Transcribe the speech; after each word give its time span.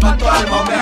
mató 0.00 0.30
al 0.30 0.46
momento. 0.48 0.79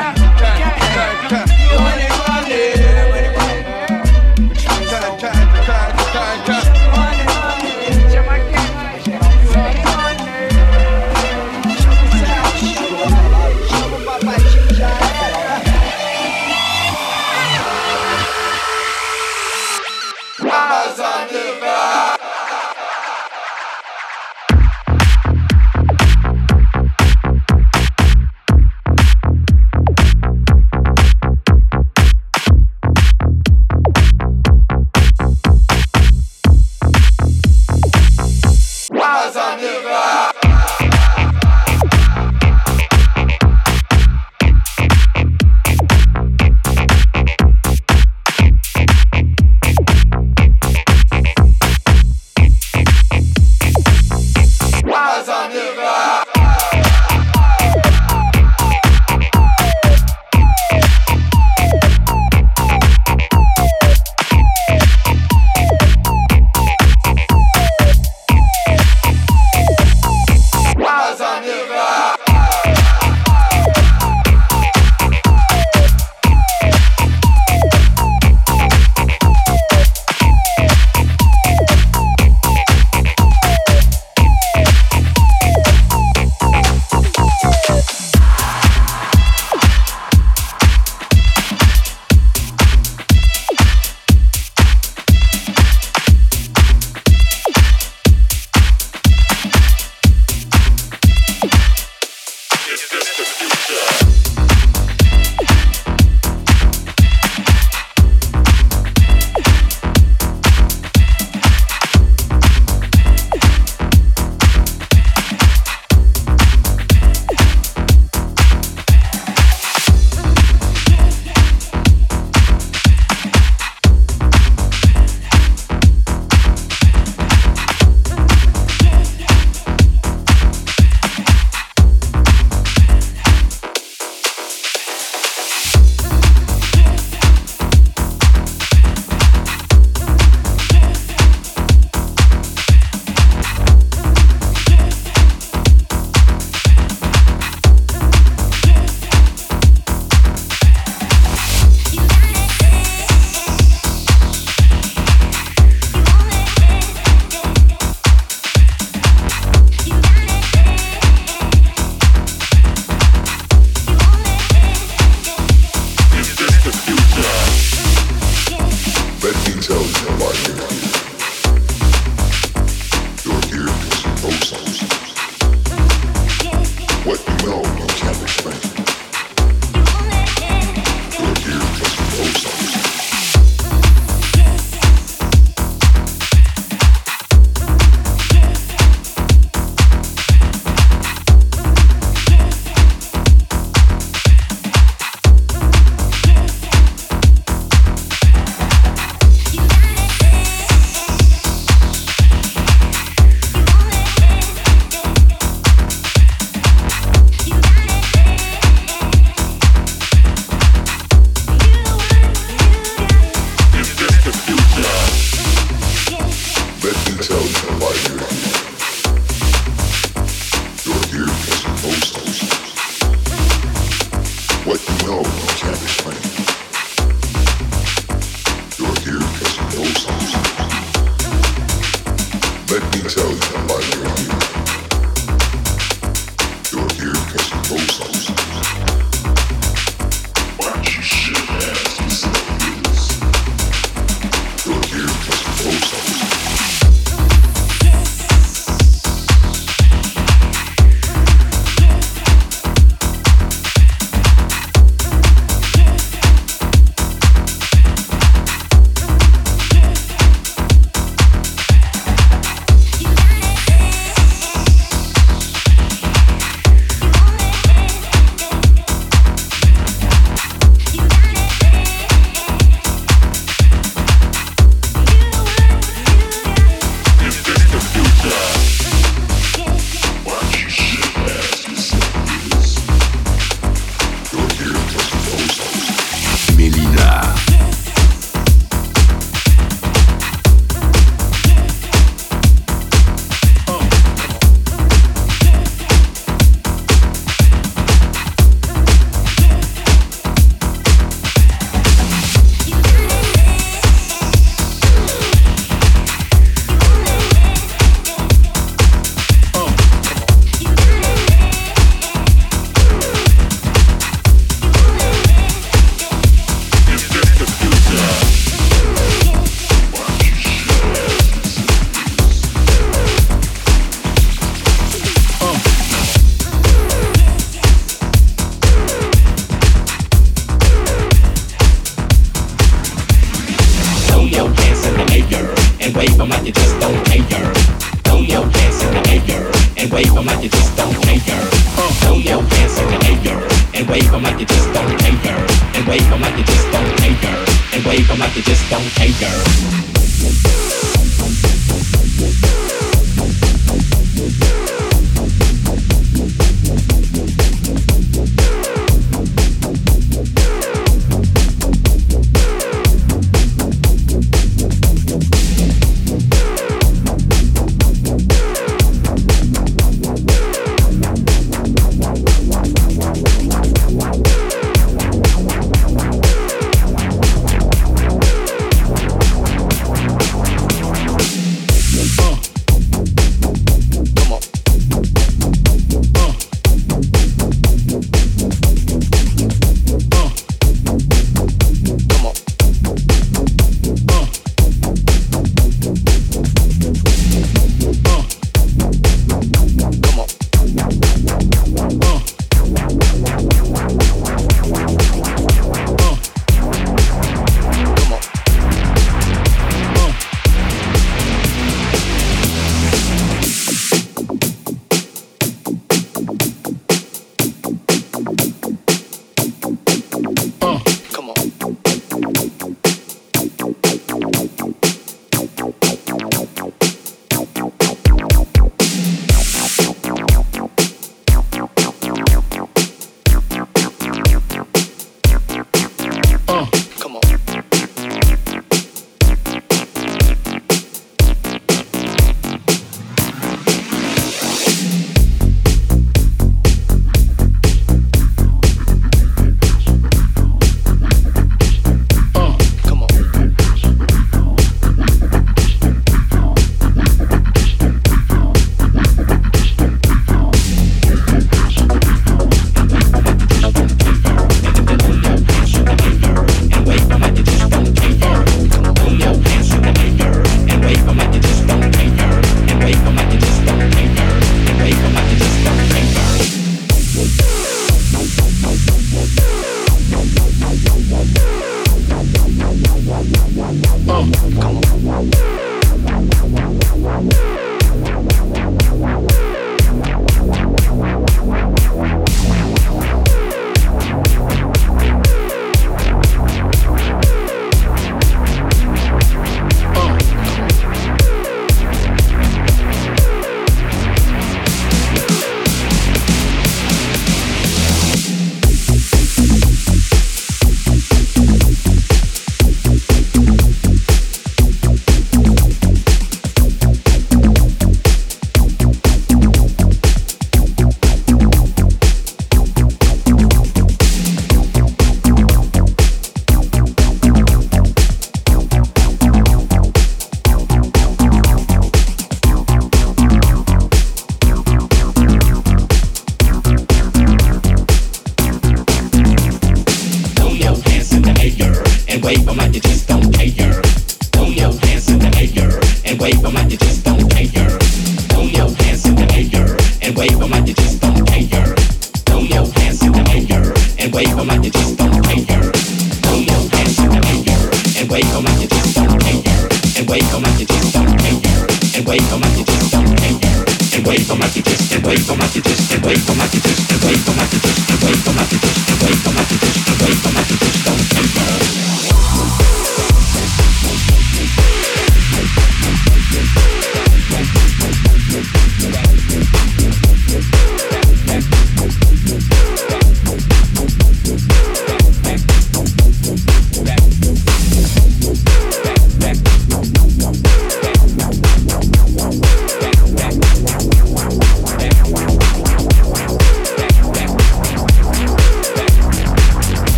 way 546.28 546.42
for 546.42 546.50
my 546.50 546.64
digits. 546.64 546.97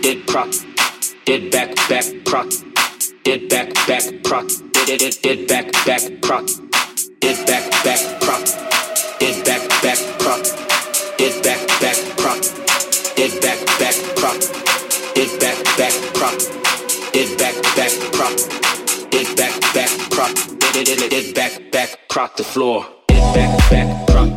did 0.00 0.26
proc, 0.26 0.48
did 1.24 1.50
back 1.50 1.74
back 1.88 2.04
proc, 2.24 2.48
did 3.24 3.48
back 3.48 3.74
back 3.86 4.04
proc, 4.22 4.46
did 4.72 4.98
did 4.98 5.20
did 5.22 5.48
back 5.48 5.70
back 5.84 6.02
proc, 6.22 6.46
did 7.20 7.46
back 7.46 7.70
back 7.84 8.20
proc, 8.20 8.44
did 9.18 9.44
back 9.44 9.68
back 9.82 9.98
proc, 10.18 10.42
did 11.18 11.42
back 11.42 11.60
back 11.80 11.98
proc, 12.16 12.40
did 13.16 13.40
back 13.42 13.60
back 13.80 13.96
proc, 14.16 14.40
did 15.14 15.40
back 15.40 15.58
back 15.78 15.94
proc, 16.14 16.38
did 17.12 17.38
back 17.38 17.56
back 17.76 17.92
proc, 18.12 18.36
did 19.10 19.36
back 19.36 19.60
back 19.74 19.92
proc, 20.10 20.34
did 20.72 20.86
did 20.86 21.10
did 21.10 21.34
back 21.34 21.70
back 21.72 21.98
proc 22.08 22.36
the 22.36 22.44
floor, 22.44 22.86
did 23.08 23.34
back 23.34 23.70
back 23.70 24.06
proc. 24.08 24.31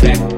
back. 0.00 0.37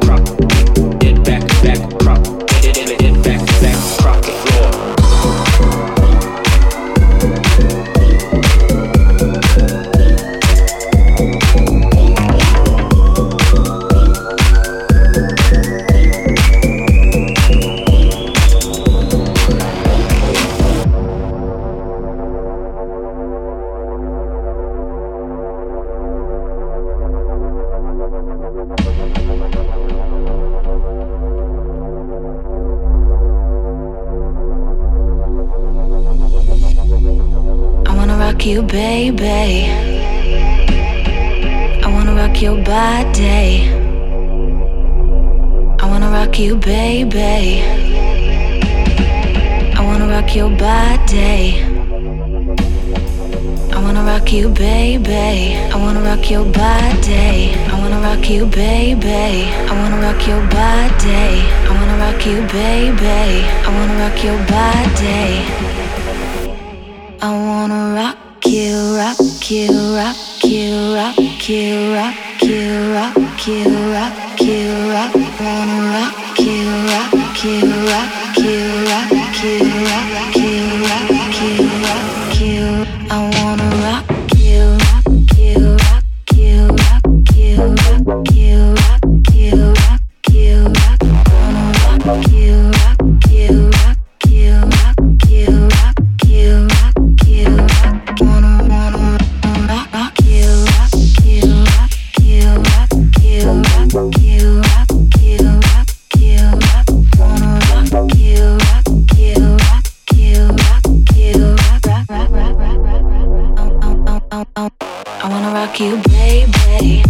wanna 115.31 115.53
rock 115.53 115.79
you, 115.79 115.97
baby. 116.09 117.05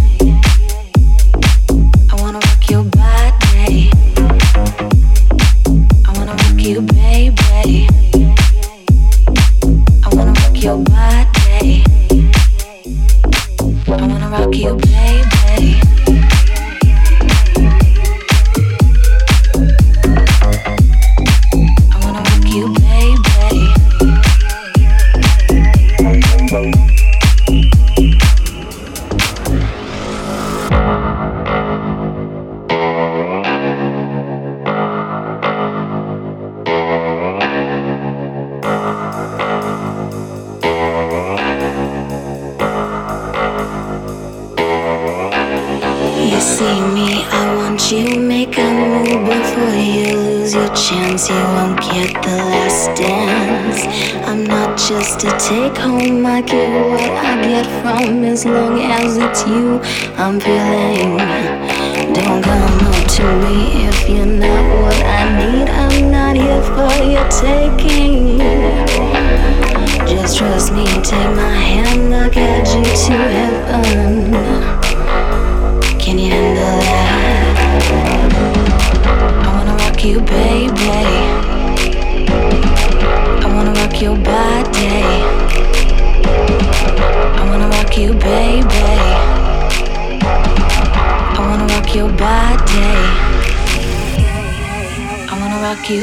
I 2.09 2.15
wanna 2.21 2.37
rock 2.37 2.69
your 2.69 2.83
body. 2.83 3.20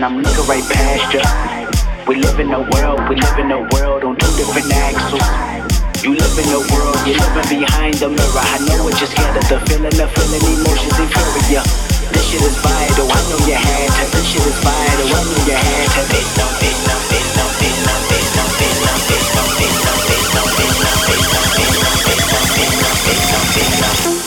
and 0.00 0.16
I'm 0.16 0.16
looking 0.16 0.48
right 0.48 0.64
past 0.64 1.12
you. 1.12 1.20
We 2.08 2.16
live 2.16 2.40
in 2.40 2.48
a 2.56 2.64
world, 2.72 3.04
we 3.12 3.20
live 3.20 3.36
in 3.36 3.52
a 3.52 3.60
world 3.68 4.00
on 4.00 4.16
two 4.16 4.32
different 4.32 4.72
axles. 4.72 5.20
You 6.00 6.16
live 6.16 6.36
in 6.40 6.48
a 6.56 6.60
world, 6.72 6.96
you're 7.04 7.20
living 7.20 7.60
behind 7.60 8.00
the 8.00 8.08
mirror. 8.08 8.44
I 8.48 8.64
know 8.64 8.88
it 8.88 8.96
just 8.96 9.12
scared 9.12 9.36
of, 9.36 9.44
the 9.44 9.60
feeling, 9.68 9.92
the 9.92 10.08
feeling, 10.08 10.40
emotions 10.56 10.96
inferior. 10.96 11.60
This 12.16 12.24
shit 12.32 12.40
is 12.40 12.56
vital, 12.64 13.12
I 13.12 13.20
know 13.28 13.44
you 13.44 13.60
had 13.60 13.92
to. 13.92 14.04
This 14.16 14.24
shit 14.24 14.40
is 14.40 14.56
vital, 14.64 15.04
I 15.04 15.20
know 15.20 15.40
you 15.44 15.60
had 15.60 15.88
to. 15.92 16.02
Bitch, 16.08 16.32
no, 16.32 16.48
bitch, 16.64 16.80
no, 16.88 16.96
bitch, 17.12 17.28
no, 17.36 17.44
bitch, 17.60 17.76
no, 17.84 17.94
bitch, 18.08 18.28
no, 18.40 18.44
bitch, 18.56 18.80
no, 18.80 19.04
bitch, 19.04 19.36
no, 19.36 19.44
bitch, 19.60 19.76
no, 19.84 19.92
bitch, 20.08 20.28
no, 20.32 20.42
bitch, 20.48 21.28
no, 21.28 21.42
bitch, 21.44 21.76
no, 21.76 22.40
bitch, 22.56 22.72
no, 22.72 22.88
bitch, 23.04 23.24
no, 23.28 23.40
bitch, 23.52 24.14
no, 24.16 24.19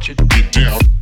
watch 0.00 0.08
it 0.08 0.28
get 0.28 0.52
down. 0.52 0.99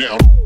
down. 0.00 0.39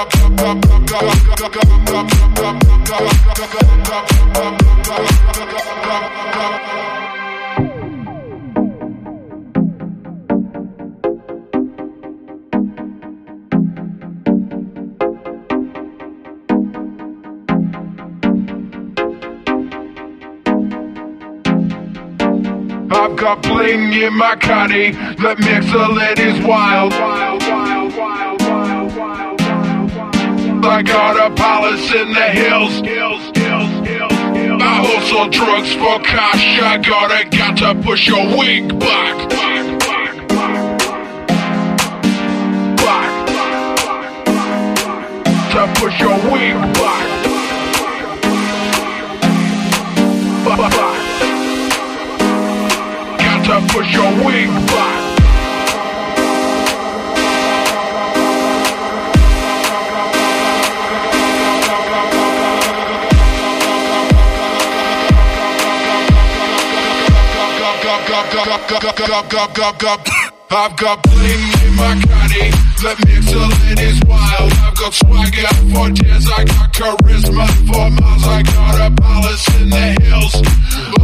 I've 0.00 0.08
got 23.16 23.42
bling 23.42 23.92
in 23.92 24.16
my 24.16 24.34
caddy, 24.40 24.92
that 24.92 25.38
mixer 25.40 25.88
lid 25.88 26.18
is 26.18 26.42
wild. 26.46 26.92
wild, 26.94 27.42
wild, 27.42 27.96
wild. 27.98 28.29
I 30.62 30.82
got 30.82 31.16
a 31.16 31.34
palace 31.34 31.94
in 31.94 32.12
the 32.12 32.20
hills. 32.20 32.80
hills, 32.80 33.22
hills, 33.34 33.88
hills 33.88 34.12
I 34.62 34.84
hustle 34.84 35.30
drugs 35.30 35.72
for 35.74 35.98
cash. 36.00 36.60
I 36.60 36.76
gotta 36.76 37.28
gotta 37.36 37.80
push 37.82 38.06
your 38.06 38.24
wig 38.36 38.78
back. 38.78 39.30
to 45.50 45.66
push 45.80 46.00
your 46.00 46.16
wig 46.30 46.54
back. 46.74 47.06
Got 53.18 53.44
to 53.44 53.72
push 53.72 53.92
your 53.92 54.10
wig 54.24 54.48
back. 54.68 54.89
I've 70.52 70.76
got 70.76 71.02
bling 71.04 71.40
in 71.64 71.74
my 71.76 71.94
caddy. 72.02 72.50
Let 72.82 72.98
me 73.06 73.20
the 73.20 73.46
ladies 73.68 74.02
wild. 74.04 74.59
Got 74.80 74.94
swagger 74.94 75.46
for 75.76 75.90
days. 75.90 76.26
I 76.32 76.44
got 76.44 76.72
charisma 76.72 77.46
for 77.68 77.90
miles. 78.00 78.24
I 78.24 78.42
got 78.42 78.80
a 78.80 79.02
palace 79.02 79.46
in 79.60 79.68
the 79.68 79.86
hills. 80.00 80.34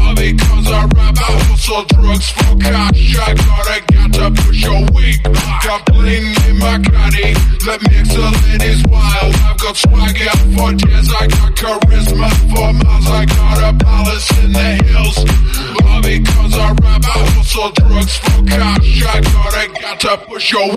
All 0.01 0.14
because 0.16 0.66
I 0.72 0.89
rap. 0.97 1.18
I 1.20 1.37
hustle 1.45 1.85
drugs 1.93 2.31
for 2.31 2.57
cash. 2.57 3.16
I 3.20 3.35
gotta 3.35 3.85
get 3.93 4.12
to 4.14 4.43
push 4.43 4.64
a 4.64 4.81
week. 4.97 5.22
Got 5.61 5.85
bling 5.93 6.24
in 6.49 6.57
my 6.57 6.81
caddy. 6.89 7.37
Let 7.68 7.83
me 7.85 8.01
the 8.01 8.24
ladies 8.49 8.83
wild. 8.89 9.35
I've 9.45 9.61
got 9.61 9.77
swagger 9.77 10.37
for 10.57 10.72
days. 10.72 11.12
I 11.12 11.27
got 11.29 11.53
charisma 11.61 12.33
for 12.49 12.72
miles. 12.72 13.07
I 13.12 13.27
got 13.27 13.61
a 13.61 13.85
palace 13.85 14.31
in 14.41 14.53
the 14.53 14.70
hills. 14.89 15.18
All 15.85 16.01
because 16.01 16.55
I 16.57 16.72
rap. 16.81 17.05
I 17.05 17.29
hustle 17.37 17.72
drugs 17.72 18.16
for 18.24 18.41
cash. 18.49 19.03
I 19.05 19.20
gotta 19.20 19.68
get 19.68 20.01
to 20.01 20.16
push 20.24 20.55
a 20.55 20.77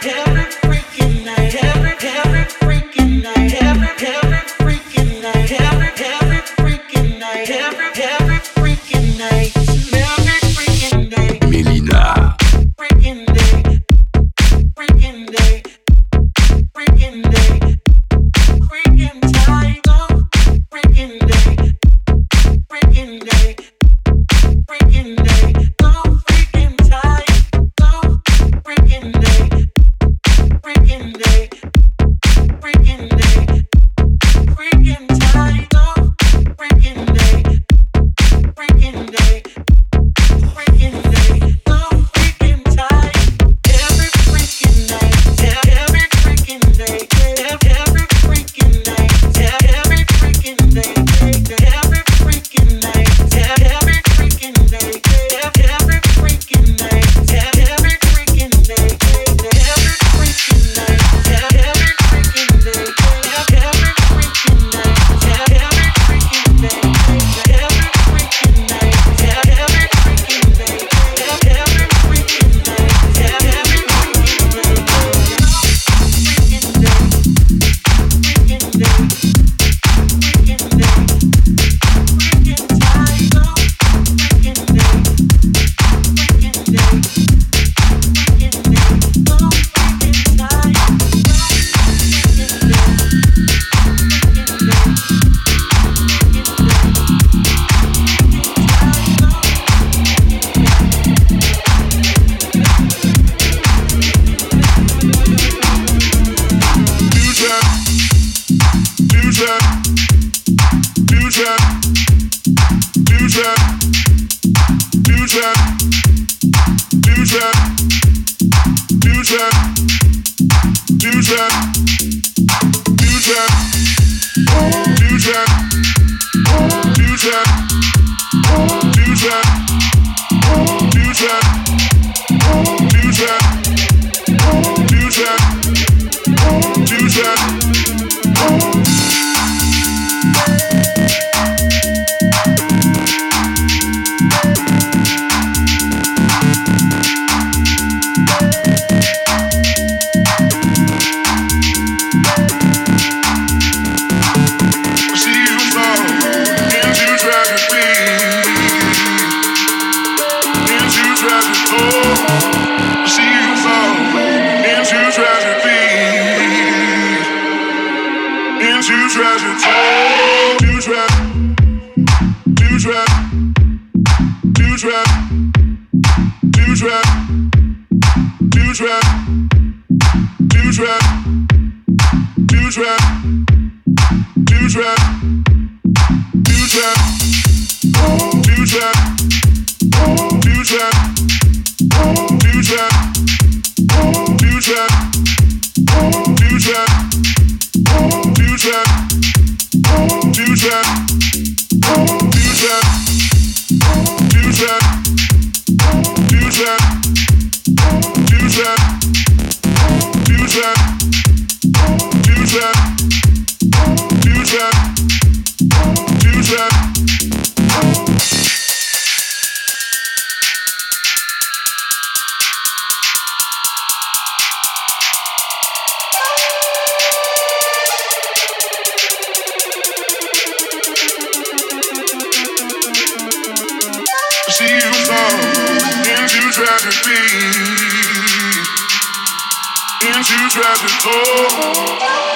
can't 0.00 0.33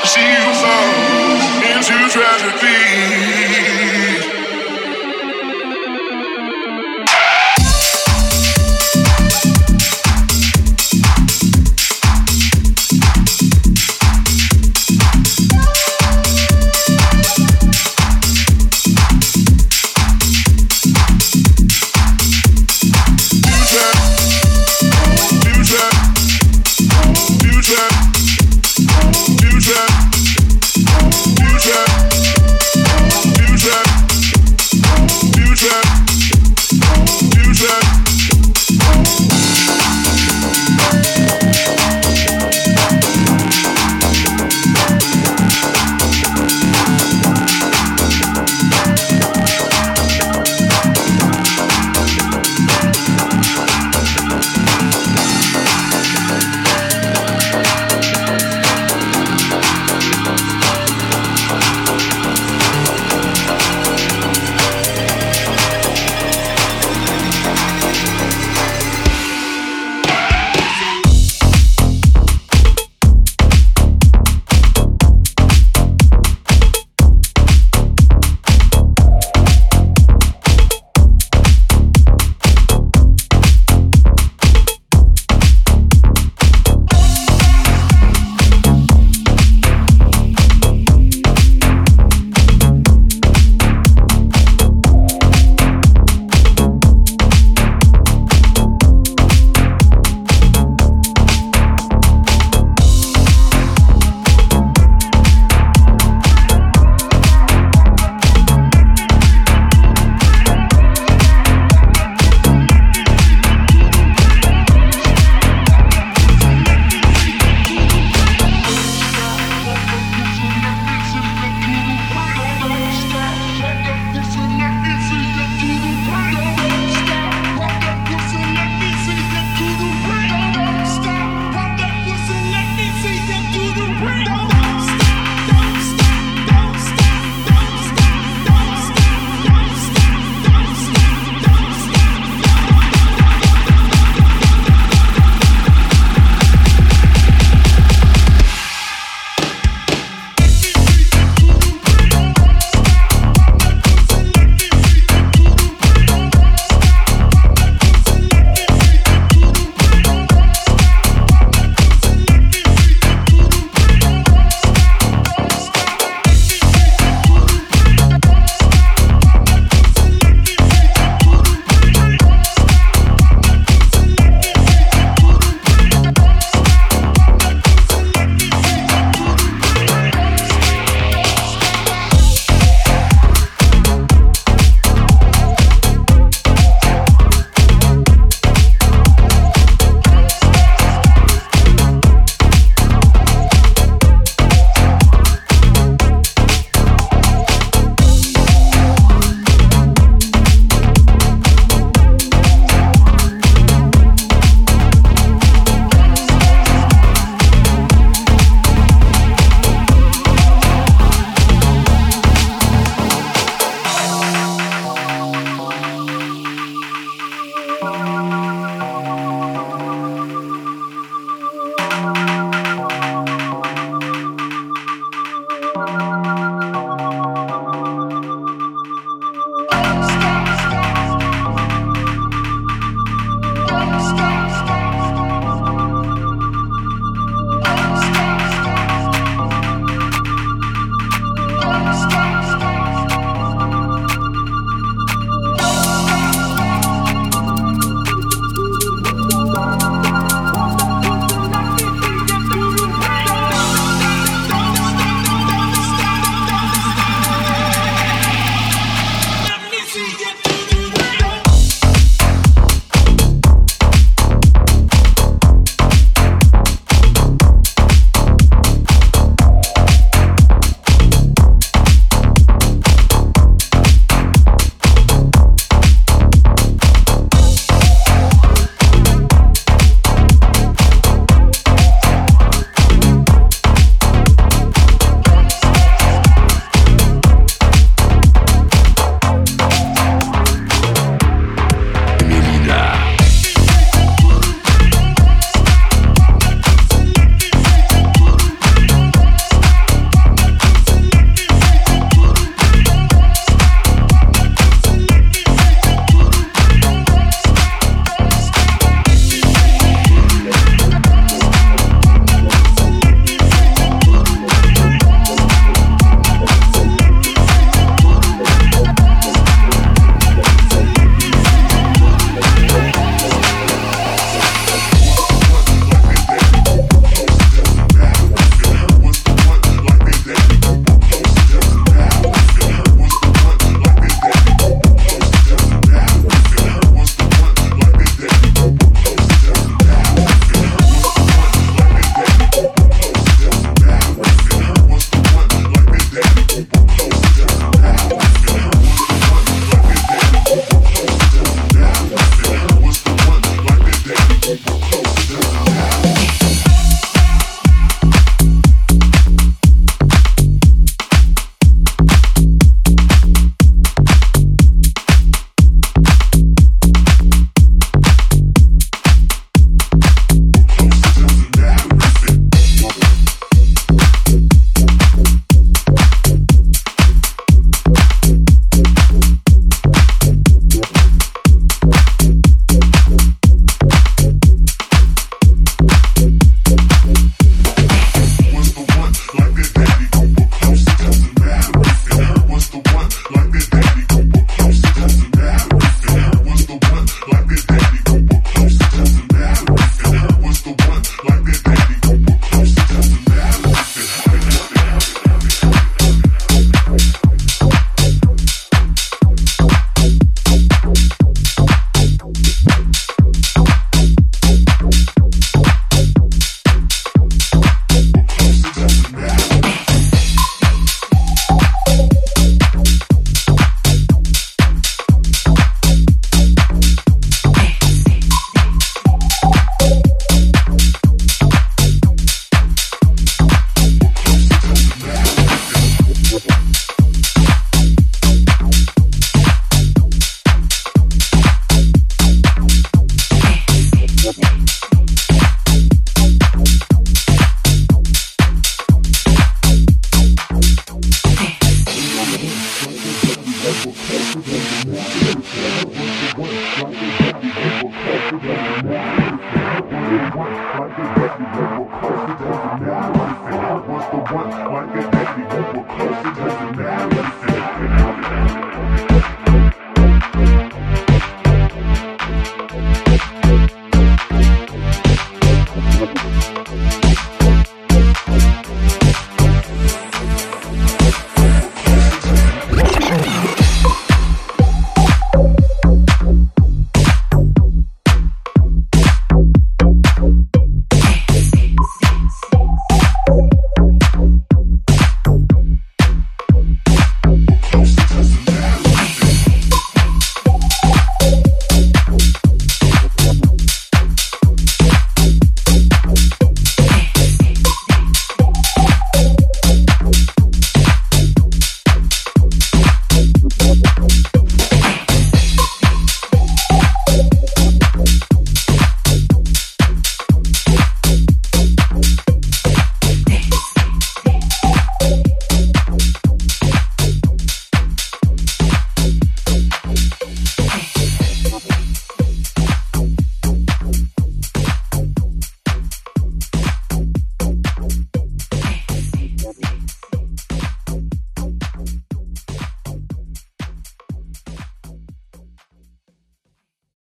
See 0.05 0.25
you 0.25 0.55
fall 0.55 0.95
into 1.61 2.09
tragedy. 2.09 4.08